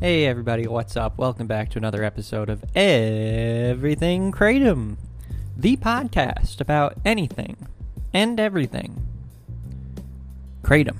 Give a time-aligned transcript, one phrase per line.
[0.00, 1.18] Hey everybody, what's up?
[1.18, 4.96] Welcome back to another episode of Everything Kratom,
[5.56, 7.56] the podcast about anything
[8.14, 9.04] and everything.
[10.62, 10.98] Kratom.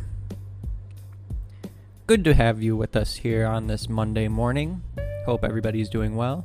[2.09, 4.83] Good to have you with us here on this Monday morning.
[5.27, 6.45] Hope everybody's doing well.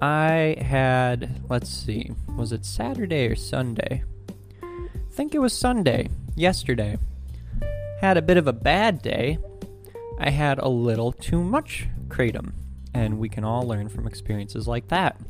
[0.00, 4.02] I had, let's see, was it Saturday or Sunday?
[4.62, 6.96] I think it was Sunday, yesterday.
[8.00, 9.36] Had a bit of a bad day
[10.18, 12.52] I had a little too much kratom,
[12.94, 15.20] and we can all learn from experiences like that.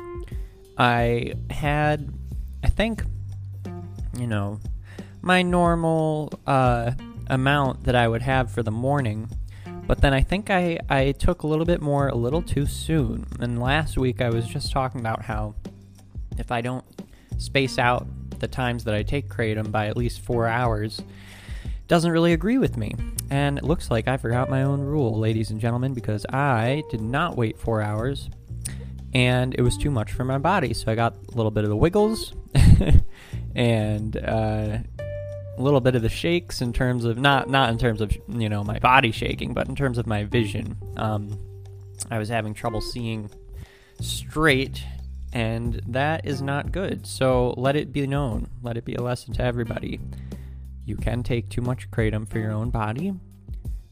[0.78, 2.12] I had,
[2.62, 3.02] I think,
[4.16, 4.60] you know,
[5.22, 6.92] my normal uh,
[7.28, 9.28] amount that I would have for the morning,
[9.86, 13.26] but then I think I, I took a little bit more a little too soon.
[13.40, 15.54] And last week I was just talking about how
[16.38, 16.84] if I don't
[17.38, 18.06] space out
[18.38, 21.00] the times that I take kratom by at least four hours,
[21.88, 22.94] doesn't really agree with me.
[23.30, 27.00] And it looks like I forgot my own rule, ladies and gentlemen, because I did
[27.00, 28.30] not wait four hours
[29.16, 30.74] and it was too much for my body.
[30.74, 32.34] So I got a little bit of the wiggles
[33.54, 34.78] and uh,
[35.56, 38.50] a little bit of the shakes in terms of not not in terms of you
[38.50, 40.76] know my body shaking, but in terms of my vision.
[40.98, 41.38] Um,
[42.10, 43.30] I was having trouble seeing
[44.00, 44.84] straight,
[45.32, 47.06] and that is not good.
[47.06, 48.48] So let it be known.
[48.62, 49.98] Let it be a lesson to everybody
[50.86, 53.12] you can take too much kratom for your own body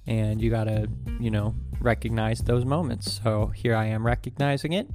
[0.07, 0.89] and you gotta
[1.21, 3.21] you know recognize those moments.
[3.23, 4.89] So here i am recognizing it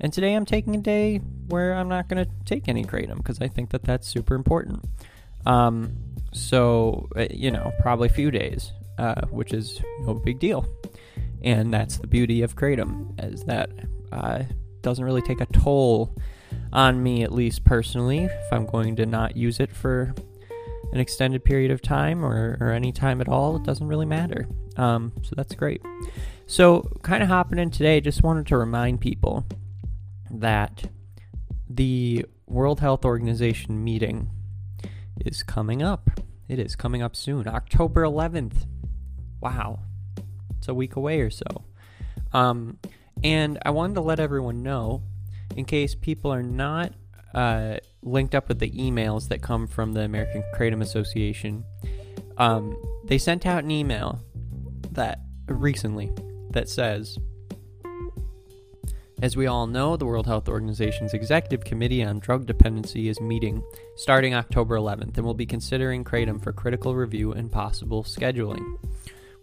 [0.00, 1.18] and today i'm taking a day
[1.48, 4.84] where i'm not gonna take any kratom because i think that that's super important.
[5.46, 5.96] Um,
[6.32, 10.66] so uh, you know probably a few days uh, which is no big deal.
[11.42, 13.70] And that's the beauty of kratom is that
[14.10, 14.42] uh,
[14.82, 16.16] doesn't really take a toll
[16.72, 20.14] on me at least personally if i'm going to not use it for
[20.92, 24.46] an extended period of time or, or any time at all, it doesn't really matter.
[24.76, 25.82] Um, so that's great.
[26.46, 29.46] So, kind of hopping in today, just wanted to remind people
[30.30, 30.90] that
[31.68, 34.30] the World Health Organization meeting
[35.20, 36.10] is coming up.
[36.48, 38.66] It is coming up soon, October 11th.
[39.42, 39.80] Wow,
[40.56, 41.44] it's a week away or so.
[42.32, 42.78] Um,
[43.22, 45.02] and I wanted to let everyone know,
[45.56, 46.94] in case people are not
[47.34, 51.64] uh, linked up with the emails that come from the American Kratom Association.
[52.36, 54.20] Um, they sent out an email
[54.92, 56.12] that recently
[56.50, 57.18] that says,
[59.20, 63.62] as we all know, the World Health Organization's Executive Committee on Drug Dependency is meeting
[63.96, 68.78] starting October 11th and will be considering Kratom for critical review and possible scheduling.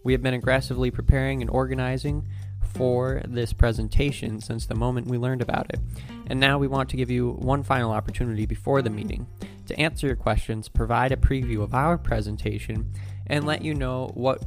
[0.02, 2.26] We have been aggressively preparing and organizing
[2.76, 5.80] for this presentation since the moment we learned about it.
[6.28, 9.26] And now we want to give you one final opportunity before the meeting
[9.66, 12.92] to answer your questions, provide a preview of our presentation,
[13.26, 14.42] and let you know what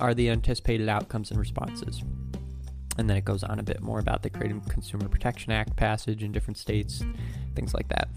[0.00, 2.02] are the anticipated outcomes and responses.
[2.96, 6.24] And then it goes on a bit more about the Kratom Consumer Protection Act passage
[6.24, 7.04] in different states,
[7.54, 8.08] things like that.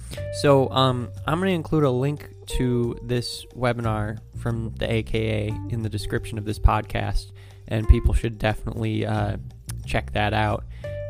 [0.42, 5.84] So um, I'm going to include a link to this webinar from the AKA in
[5.84, 7.32] the description of this podcast
[7.72, 9.38] and people should definitely uh,
[9.86, 10.66] check that out.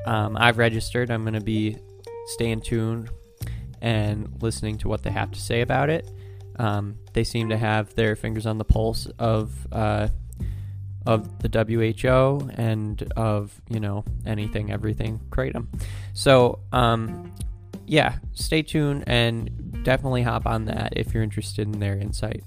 [0.06, 1.12] Um, I've registered.
[1.12, 1.78] I'm going to be
[2.28, 3.10] staying tuned
[3.82, 6.10] and listening to what they have to say about it.
[6.58, 10.10] Um, they seem to have their fingers on the pulse of uh,
[11.08, 15.68] of the WHO and of you know anything, everything kratom.
[16.14, 17.34] So um,
[17.88, 22.44] yeah, stay tuned and definitely hop on that if you're interested in their insight.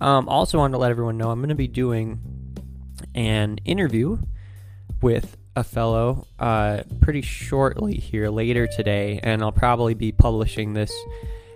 [0.00, 2.33] Um, also, wanted to let everyone know I'm going to be doing
[3.14, 4.18] an interview
[5.00, 10.92] with a fellow uh, pretty shortly here later today, and I'll probably be publishing this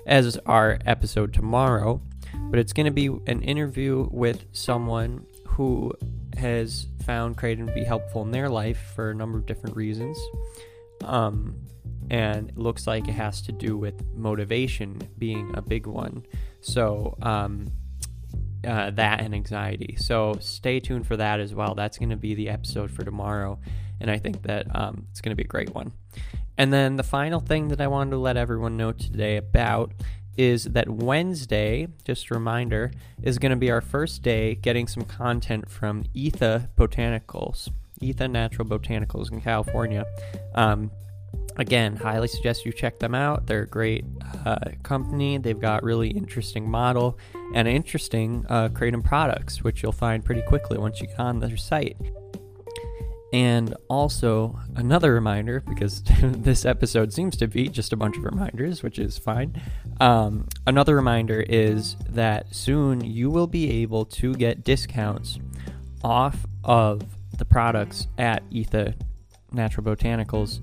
[0.06, 2.00] as our episode tomorrow.
[2.50, 5.92] But it's going to be an interview with someone who
[6.36, 10.18] has found Kratom to be helpful in their life for a number of different reasons.
[11.02, 11.56] Um,
[12.10, 16.24] and it looks like it has to do with motivation being a big one.
[16.60, 17.70] So, um,
[18.66, 19.96] uh, that and anxiety.
[19.98, 21.74] So stay tuned for that as well.
[21.74, 23.58] That's going to be the episode for tomorrow,
[24.00, 25.92] and I think that um, it's going to be a great one.
[26.56, 29.92] And then the final thing that I wanted to let everyone know today about
[30.36, 35.04] is that Wednesday, just a reminder, is going to be our first day getting some
[35.04, 37.70] content from Etha Botanicals,
[38.00, 40.04] Etha Natural Botanicals in California.
[40.54, 40.92] Um,
[41.58, 43.46] again, highly suggest you check them out.
[43.46, 44.04] They're a great
[44.46, 45.38] uh, company.
[45.38, 47.18] They've got really interesting model
[47.54, 51.56] and interesting uh, kratom products, which you'll find pretty quickly once you get on their
[51.56, 51.96] site.
[53.30, 58.82] And also, another reminder because this episode seems to be just a bunch of reminders,
[58.82, 59.60] which is fine.
[60.00, 65.38] Um, another reminder is that soon you will be able to get discounts
[66.02, 67.02] off of
[67.36, 68.94] the products at Etha
[69.52, 70.60] Natural Botanicals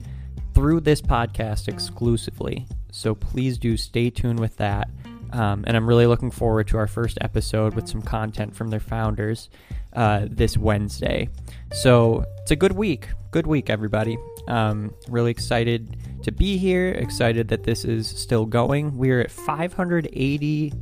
[0.56, 2.66] through this podcast exclusively.
[2.90, 4.90] So please do stay tuned with that.
[5.34, 8.80] Um, and I'm really looking forward to our first episode with some content from their
[8.80, 9.50] founders
[9.94, 11.28] uh, this Wednesday.
[11.74, 13.10] So it's a good week.
[13.32, 14.18] Good week, everybody.
[14.48, 16.92] Um, really excited to be here.
[16.92, 18.98] Excited that this is still going.
[18.98, 20.74] We're at 580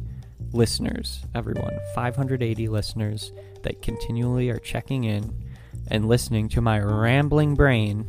[0.52, 1.80] listeners, everyone.
[1.96, 3.32] 580 listeners
[3.64, 5.34] that continually are checking in
[5.90, 8.08] and listening to my rambling brain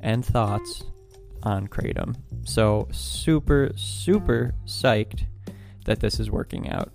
[0.00, 0.84] and thoughts
[1.42, 2.16] on Kratom.
[2.44, 5.24] So, super, super psyched
[5.84, 6.92] that this is working out.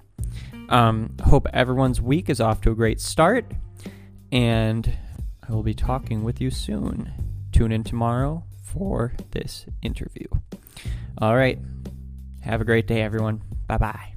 [0.70, 3.52] Um, hope everyone's week is off to a great start,
[4.32, 4.92] and
[5.48, 7.12] I will be talking with you soon.
[7.52, 10.28] Tune in tomorrow for this interview.
[11.18, 11.60] All right.
[12.42, 13.42] Have a great day, everyone.
[13.68, 14.13] Bye bye.